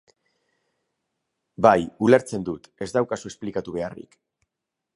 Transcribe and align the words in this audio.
Bai, 1.65 1.75
ulertzen 2.07 2.47
dut, 2.49 2.67
ez 2.87 2.89
daukazu 2.95 3.33
esplikatu 3.33 3.77
beharrik. 3.77 4.19